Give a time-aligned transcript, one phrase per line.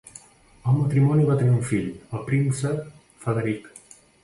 [0.71, 2.83] El matrimoni va tenir un fill, el príncep
[3.27, 3.71] Frederic.